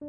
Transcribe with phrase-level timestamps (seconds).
[0.00, 0.06] 大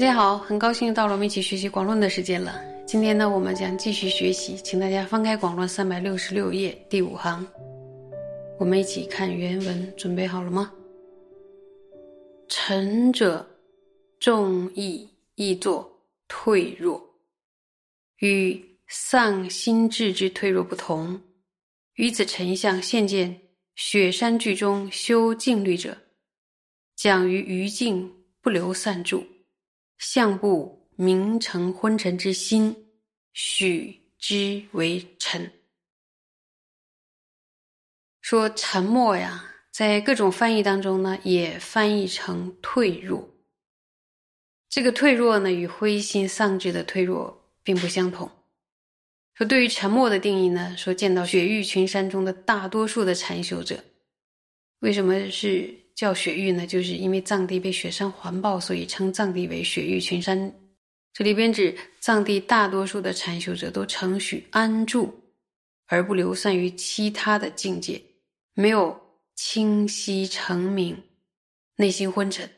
[0.00, 2.54] 家好，很高兴又到了我们一起学习广论的时间了。
[2.86, 7.46] 今天呢，我们将继续学习，请大家翻开广论三百六十六页第五行，
[8.58, 9.92] 我们一起看原文。
[9.94, 10.72] 准备好了吗？
[12.48, 13.44] 臣者，
[14.18, 15.06] 重义
[15.38, 17.14] 译作退弱，
[18.16, 21.22] 与丧心志之退弱不同。
[21.94, 23.40] 于此丞相现见
[23.76, 25.96] 雪山剧中修静虑者，
[26.96, 29.24] 讲于余境不留散住。
[29.96, 32.88] 相部名成昏沉之心，
[33.32, 35.52] 许之为沉。
[38.20, 43.37] 说沉默呀，在各种翻译当中呢，也翻译成退弱。
[44.68, 48.30] 这个退弱呢，与灰心丧志的退弱并不相同。
[49.34, 53.82] 说对于沉默的定义呢，说见到雪域群山中的大多数的禅修者，
[54.80, 55.74] 为什么是？
[55.98, 60.54] 叫雪域呢，就是因为藏地被雪山环抱，所以称藏地为雪域群山。
[61.12, 65.12] 这里边指藏地大多数的禅修者都承许安住，
[65.88, 68.00] 而不流散于其他的境界，
[68.54, 68.96] 没有
[69.34, 70.96] 清晰澄明，
[71.74, 72.48] 内心昏沉，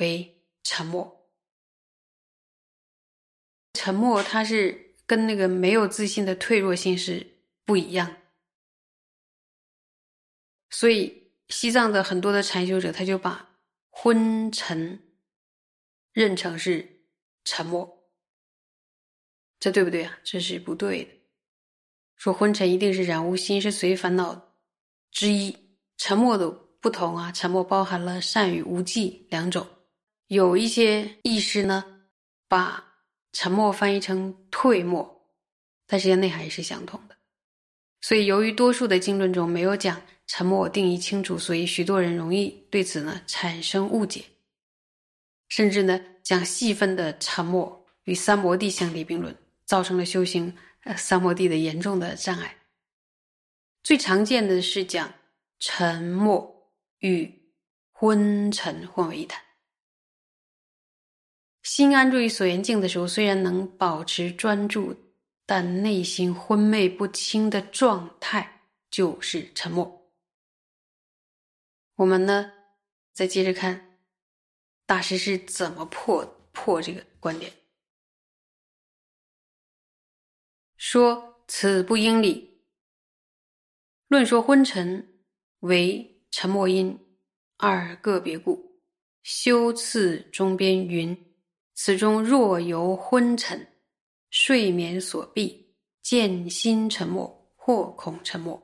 [0.00, 0.33] 为
[0.64, 1.30] 沉默。
[3.74, 7.24] 沉默，它是跟那个没有自信的脆弱心是
[7.64, 8.16] 不一样，
[10.70, 11.22] 所以。
[11.50, 13.46] 西藏的很多的禅修者，他就把
[13.90, 14.98] 昏沉
[16.10, 17.04] 认成是
[17.44, 18.08] 沉默，
[19.60, 20.18] 这对不对啊？
[20.24, 21.10] 这是不对的。
[22.16, 24.54] 说昏沉一定是染污心是随烦恼
[25.10, 25.54] 之一，
[25.98, 27.30] 沉默的不同啊。
[27.30, 29.68] 沉默包含了善与无记两种。
[30.26, 32.02] 有一些意识呢，
[32.48, 32.84] 把
[33.32, 35.28] 沉默翻译成退默，
[35.86, 37.16] 但实际上内涵也是相同的。
[38.00, 40.00] 所以，由于多数的经论中没有讲。
[40.26, 44.24] 沉默定义清楚，所以许多人容易对此呢产生误解，
[45.50, 49.36] 甚至呢将细分的沉默与三摩地相提并论，
[49.66, 52.56] 造成了修行呃三摩地的严重的障碍。
[53.82, 55.12] 最常见的是将
[55.60, 57.30] 沉默与
[57.92, 59.38] 昏沉混为一谈。
[61.64, 64.94] 心安住于所缘境的时候，虽然能保持专注，
[65.46, 68.60] 但内心昏昧不清的状态
[68.90, 70.12] 就是沉默。
[71.96, 72.52] 我们呢，
[73.14, 73.98] 再接着看
[74.84, 77.50] 大师是怎么破破这个观点。
[80.76, 82.60] 说此不应理。
[84.08, 85.24] 论说昏沉
[85.60, 86.98] 为沉默因，
[87.56, 88.82] 二个别故。
[89.22, 91.33] 修次中边云：
[91.74, 93.66] 此中若由昏沉、
[94.30, 95.54] 睡眠所蔽，
[96.02, 98.60] 见心沉默，或恐沉默。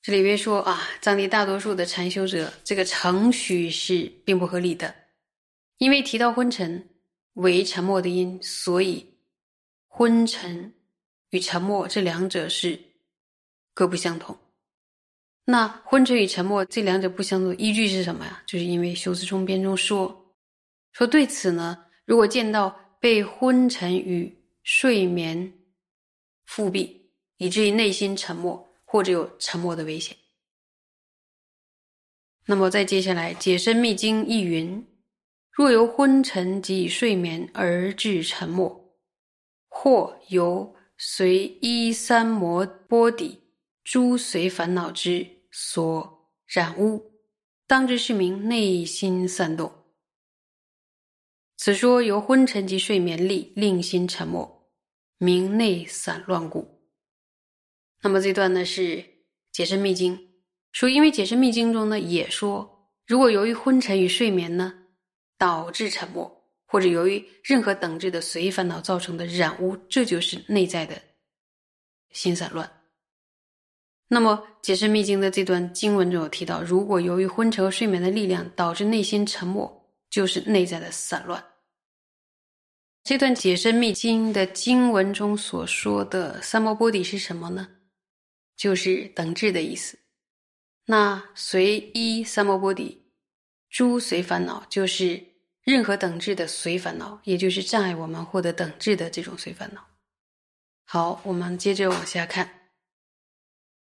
[0.00, 4.92] 这里边说啊，藏地大多数的禅修者，这个程序是并不合理的，
[5.78, 6.88] 因为提到昏沉
[7.34, 9.06] 为沉默的因，所以
[9.86, 10.74] 昏沉
[11.30, 12.76] 与沉默这两者是
[13.72, 14.36] 各不相同。
[15.44, 18.42] 那昏沉与沉默这两者不相同，依据是什么呀？
[18.44, 20.21] 就是因为修辞中编中说
[20.92, 25.52] 说对此呢，如果见到被昏沉与睡眠
[26.46, 28.68] 复辟，以至于内心沉默。
[28.84, 30.14] 或者有沉默的危险。
[32.44, 34.86] 那么再接下来，《解深密经》亦云：
[35.50, 38.94] 若由昏沉及睡眠而致沉默，
[39.66, 43.42] 或由随依三摩波底
[43.82, 47.02] 诸随烦恼之所染污，
[47.66, 49.72] 当知是名内心散动。
[51.56, 54.70] 此说由昏沉及睡眠力令心沉默，
[55.18, 56.80] 名内散乱故。
[58.02, 58.96] 那么这段呢是
[59.52, 60.16] 《解释密经》
[60.72, 64.74] 说，因为《解释密经》中呢也说，如果由于昏沉与睡眠呢
[65.38, 71.00] 导致沉默，或者由于任何等质的随意烦恼造成的染污，这就是内在的
[72.10, 72.68] 心散乱。
[74.08, 79.81] 那么《解释密经》的这段经文中有提到，如果由于昏沉和睡眠的力量导致内心沉默，
[80.12, 81.42] 就是内在的散乱。
[83.02, 87.68] 这段《解释密经》的经文中所说的三摩波底是什么呢？
[88.54, 89.98] 就是等质的意思。
[90.84, 93.10] 那随一三摩波底，
[93.70, 95.24] 诸随烦恼，就是
[95.62, 99.84] 任何等质的随烦恼，也就是障碍我们获得等质的这种随烦恼。
[100.84, 102.68] 好，我们接着往下看，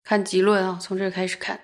[0.03, 1.61] 看集论啊，从这开始看。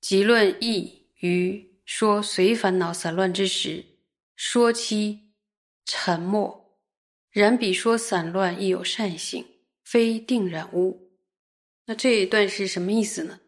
[0.00, 3.84] 集论意于说随烦恼散乱之时，
[4.34, 5.34] 说其
[5.84, 6.78] 沉默，
[7.30, 9.44] 然彼说散乱亦有善性，
[9.84, 11.12] 非定然污。
[11.84, 13.40] 那这一段是什么意思呢？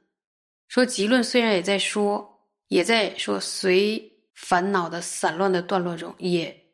[0.68, 6.66] 说极论虽然也在说，也在说随烦恼的散乱的段落中也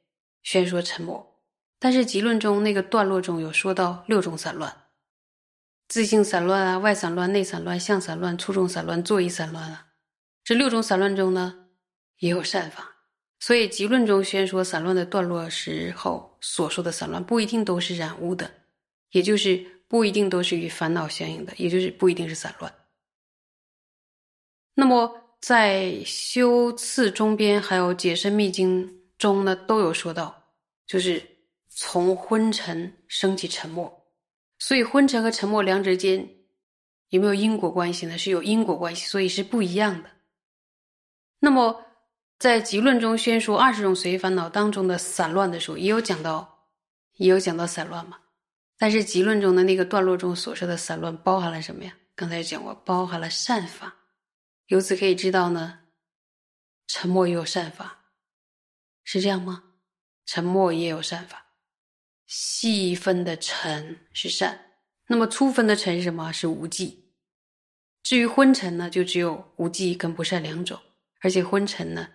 [0.43, 1.41] 宣说沉默，
[1.79, 4.77] 但是极论中那个段落中有说到六种散乱。
[5.87, 9.87] 自性散乱啊，外散乱、内散乱、相散乱、粗重散乱、作意散乱啊，
[10.43, 11.60] 这六种散乱中呢，
[12.21, 12.89] 也有善法。
[13.41, 18.51] 所以集论中宣说散乱的段落时候所说的散乱，不一定都是染污的，
[19.11, 22.73] 也就是不一定都是与烦恼相应的，也就是不一定是散乱。
[24.75, 30.53] 那么在修次中边还有解深密经中呢，都有说到，
[30.87, 31.23] 就是
[31.69, 33.91] 从昏沉升起沉默。
[34.59, 36.29] 所以昏沉和沉默两者间
[37.09, 38.19] 有没有因果关系呢？
[38.19, 40.11] 是有因果关系，所以是不一样的。
[41.39, 41.83] 那么
[42.41, 46.71] 在集论中宣说二十种随烦恼当中的散乱的时候，也有讲到，
[47.19, 48.19] 也有讲到散乱嘛。
[48.79, 51.95] 但是集论中的那个段落中所说的散乱包含了什么呀？
[52.15, 53.95] 刚才讲过，包含了善法。
[54.69, 55.81] 由此可以知道呢，
[56.87, 58.07] 沉默也有善法，
[59.05, 59.63] 是这样吗？
[60.25, 61.45] 沉默也有善法。
[62.27, 64.59] 细分的沉是善，
[65.09, 66.33] 那么粗分的沉是什么？
[66.33, 67.13] 是无记。
[68.03, 70.81] 至于昏沉呢，就只有无记跟不善两种，
[71.21, 72.09] 而且昏沉呢，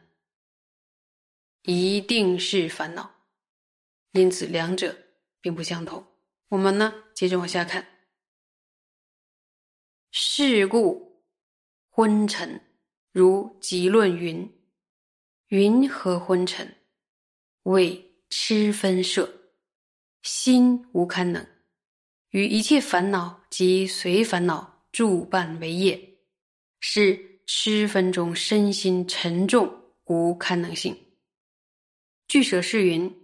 [1.66, 3.10] 一定是烦恼，
[4.12, 4.96] 因此两者
[5.42, 6.06] 并不相同。
[6.50, 7.86] 我们呢，接着往下看。
[10.12, 11.24] 是故
[11.90, 12.62] 昏沉，
[13.12, 14.50] 如极论云：
[15.48, 16.76] 云何昏沉？
[17.64, 19.42] 为痴分摄。
[20.22, 21.48] 心无堪能，
[22.30, 26.18] 与一切烦恼及随烦恼助伴为业，
[26.80, 29.72] 是痴分中身心沉重
[30.06, 31.05] 无堪能性。
[32.28, 33.16] 据舍是云：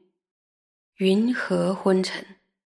[0.96, 2.26] 云何昏沉？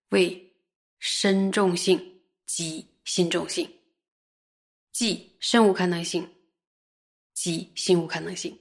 [0.10, 0.54] 谓
[1.00, 3.70] 身重性及心重性，
[4.92, 6.30] 即身无可能性，
[7.34, 8.58] 即心无可能性。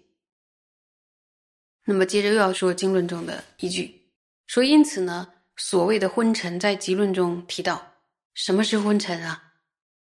[1.84, 4.10] 那么接着又要说经论中的一句，
[4.46, 5.30] 说因此呢。
[5.56, 7.94] 所谓的昏沉，在集论中提到，
[8.34, 9.54] 什么是昏沉啊？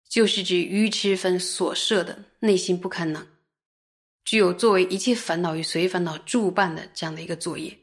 [0.08, 3.31] 就是指愚痴分所设的内心不堪能，
[4.24, 7.78] 具有作为一切烦恼与随烦恼助伴的这样的一个作业。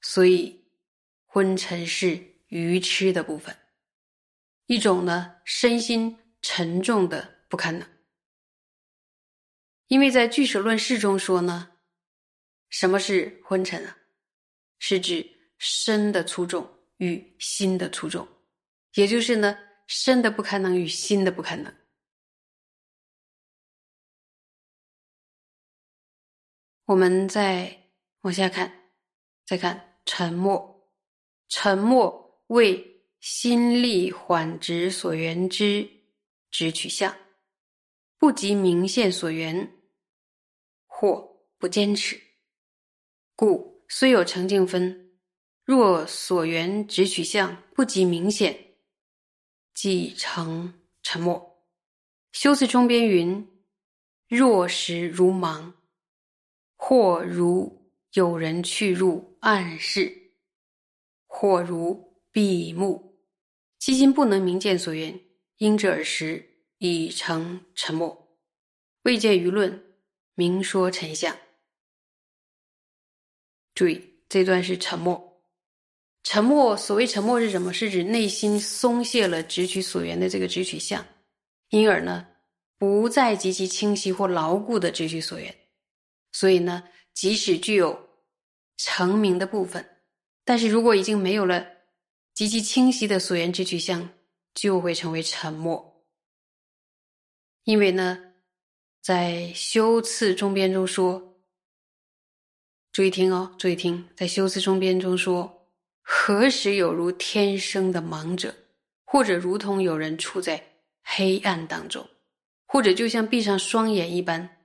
[0.00, 0.64] 所以，
[1.26, 3.56] 昏沉是愚痴的部分，
[4.66, 7.88] 一种呢身心沉重的不堪能。
[9.88, 11.72] 因为在俱舍论释中说呢，
[12.68, 13.96] 什么是昏沉啊？
[14.78, 15.28] 是指
[15.58, 16.74] 身的粗重。
[16.98, 18.26] 与心的粗重，
[18.94, 19.56] 也就是呢，
[19.86, 21.72] 身的不堪能与心的不堪能。
[26.88, 27.90] 我们再
[28.22, 28.72] 往下看，
[29.44, 30.90] 再看沉默，
[31.50, 35.86] 沉默为心力缓直所缘之
[36.50, 37.14] 直取向，
[38.16, 39.70] 不及明现所缘，
[40.86, 42.18] 或不坚持，
[43.36, 45.20] 故虽有成净分。
[45.64, 48.58] 若所缘直取向不及明显，
[49.74, 51.66] 即成沉默。
[52.32, 53.46] 修辞中边云：
[54.26, 55.74] 若时如盲，
[56.88, 60.10] 或如有人去入暗室，
[61.26, 63.20] 或如闭目，
[63.78, 65.20] 其心不能明见所缘，
[65.58, 66.42] 因之耳时
[66.78, 68.38] 已成沉默。
[69.02, 69.84] 未见舆论
[70.34, 71.36] 明说沉相。
[73.74, 75.22] 注意这段是沉默。
[76.22, 77.70] 沉默，所谓沉默是什么？
[77.70, 81.04] 是指内心松懈了直取所缘的这个直取相，
[81.68, 82.26] 因而呢，
[82.78, 85.54] 不再极其清晰或牢固的直取所缘。
[86.38, 87.98] 所以呢，即使具有
[88.76, 89.84] 成名的部分，
[90.44, 91.66] 但是如果已经没有了
[92.32, 94.08] 极其清晰的所言之取向，
[94.54, 96.06] 就会成为沉默。
[97.64, 98.16] 因为呢，
[99.02, 101.40] 在修次中边中说，
[102.92, 105.68] 注意听哦，注意听，在修次中边中说。
[106.02, 108.54] 何时有如天生的盲者，
[109.04, 110.64] 或者如同有人处在
[111.02, 112.08] 黑暗当中，
[112.64, 114.57] 或者就像闭上双眼一般？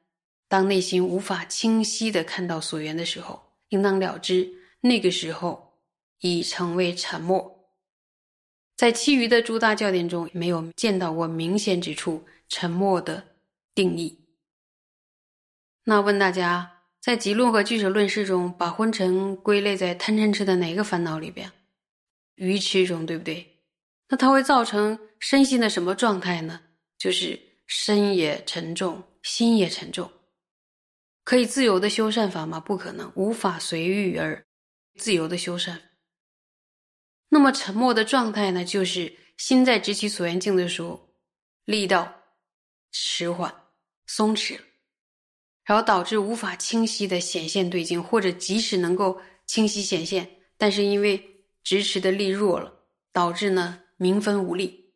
[0.53, 5.79] 当内心无法清晰的看到所缘的时候，应当了知，那个时候
[6.19, 7.71] 已成为沉默。
[8.75, 13.29] 在其余的诸大教典中，没有见到过明显指出沉默的
[13.73, 14.27] 定义。
[15.85, 16.83] 那问大家？
[17.01, 21.51] 在集论和俱舍论释中，把昏沉归类在贪嗔痴的哪个烦恼里边？
[22.35, 23.63] 愚痴中，对不对？
[24.09, 26.61] 那它会造成身心的什么状态呢？
[26.99, 30.11] 就是身也沉重，心也沉重。
[31.23, 32.59] 可以自由的修善法吗？
[32.59, 34.45] 不可能，无法随遇而
[34.95, 35.81] 自由的修善。
[37.29, 38.63] 那么沉默的状态呢？
[38.63, 41.15] 就是心在执其所缘境的时候，
[41.65, 42.13] 力道
[42.91, 43.53] 迟缓、
[44.05, 44.59] 松弛，
[45.63, 52.71] 然后导致无法清晰的显现对境，或者即使能够清晰显现，但是因为执持的力弱了，
[53.11, 54.93] 导致呢明分无力。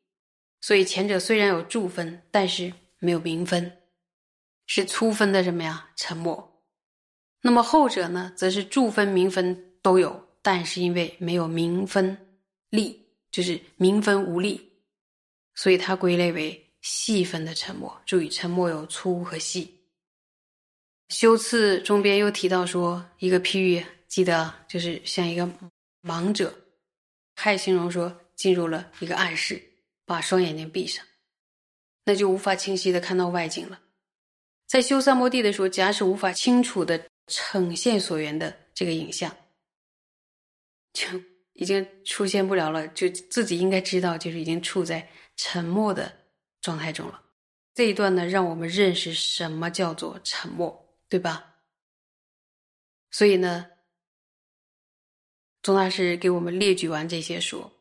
[0.59, 3.79] 所以前者虽然有助分，但是没有明分，
[4.67, 5.89] 是粗分的什么呀？
[5.95, 6.63] 沉默。
[7.41, 12.15] 那么后者呢，则是助分、明分都有，但是因为没有明分
[12.69, 14.71] 力，就是明分无力，
[15.55, 17.99] 所以它归类为细分的沉默。
[18.05, 19.73] 注意，沉默有粗和细。
[21.09, 25.49] 修次中边又提到说一个譬喻，记得就是像一个
[26.03, 26.53] 盲者，
[27.35, 29.63] 还形容说进入了一个暗室。
[30.05, 31.05] 把双眼睛闭上，
[32.05, 33.77] 那就无法清晰的看到外景了。
[34.67, 39.33] 在修三摩地的时候，假使无法清楚的呈现所缘的这个影像，
[40.91, 41.07] 就
[41.53, 42.85] 已经出现不了了。
[42.89, 45.07] 就自己应该知道，就是已经处在
[45.37, 46.13] 沉默的
[46.61, 47.23] 状态中了。
[47.73, 51.55] 这一段呢，让我们认识什么叫做沉默，对吧？
[53.11, 53.67] 所以呢，
[55.63, 57.71] 宗大师给我们列举完这些说。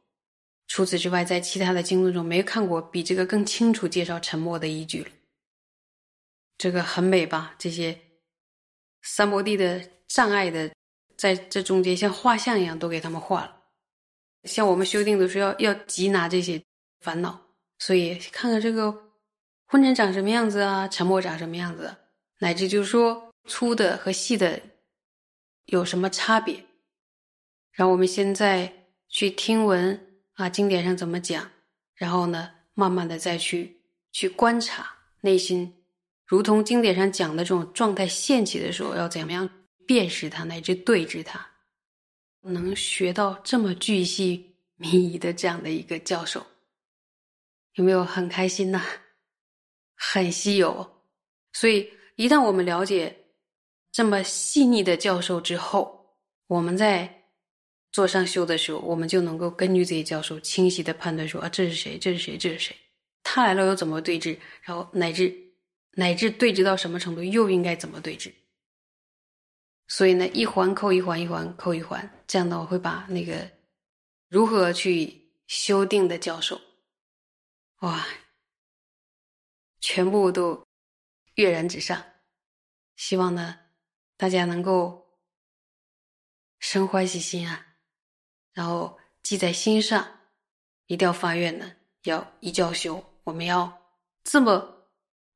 [0.68, 5.10] 除此之外，在其他的经论中没看过比这个更清楚介绍沉默的依据了。
[6.58, 7.54] 这个很美吧？
[7.58, 7.98] 这些
[9.02, 10.70] 三摩地的障碍的，
[11.16, 13.62] 在这中间像画像一样都给他们画了。
[14.44, 16.62] 像我们修订的时候要要缉拿这些
[17.00, 17.40] 烦恼，
[17.78, 19.12] 所以看看这个
[19.66, 21.96] 昏沉长什么样子啊，沉默长什么样子，
[22.38, 24.60] 乃至就是说粗的和细的
[25.66, 26.64] 有什么差别。
[27.72, 30.02] 然后我们现在去听闻。
[30.36, 31.50] 啊，经典上怎么讲？
[31.94, 33.80] 然后呢，慢慢的再去
[34.12, 35.75] 去观察内心，
[36.26, 39.48] 如同经典上讲的这种状态现起的时候，要怎么样
[39.86, 41.40] 辨识它，乃至对治它？
[42.42, 46.44] 能学到这么巨细靡遗的这样的一个教授，
[47.74, 48.82] 有没有很开心呐？
[49.94, 51.02] 很稀有。
[51.52, 53.16] 所以一旦我们了解
[53.90, 56.16] 这么细腻的教授之后，
[56.46, 57.12] 我们在。
[57.92, 61.96] 做上修的时候，我们就能够根据这些教授清晰的判断说啊，这是谁？
[61.96, 62.36] 这是谁？
[62.36, 62.76] 这是谁？
[63.22, 64.36] 他来了又怎么对峙？
[64.60, 65.34] 然后乃至
[65.98, 68.32] 乃至对峙到什么程度，又应该怎么对峙？
[69.88, 73.50] 所以呢，一环扣一环，一环扣一环，这样的我会把那个
[74.28, 76.60] 如何去修订的教授，
[77.80, 78.06] 哇，
[79.80, 80.66] 全部都
[81.36, 82.04] 跃然纸上。
[82.96, 83.58] 希望呢，
[84.16, 85.18] 大家能够
[86.58, 87.66] 生欢喜心啊！
[88.52, 90.20] 然后记在心上，
[90.86, 91.72] 一定要发愿呢，
[92.02, 93.02] 要一教修。
[93.24, 93.82] 我们要
[94.24, 94.75] 这么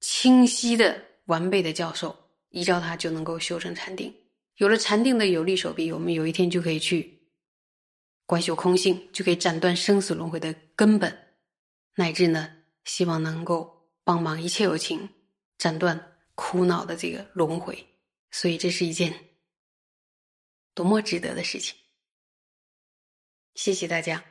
[0.01, 2.17] 清晰的、完备的教授，
[2.51, 4.15] 依照它就能够修成禅定。
[4.57, 7.23] 有了禅定的有力手臂，我们有一天就可以去
[8.27, 11.17] 观修空性，就可以斩断生死轮回的根本，
[11.95, 12.51] 乃至呢，
[12.85, 15.09] 希望能够帮忙一切有情
[15.59, 17.87] 斩断苦恼的这个轮回。
[18.31, 19.13] 所以这是一件
[20.75, 21.77] 多么值得的事情。
[23.55, 24.25] 谢谢大家。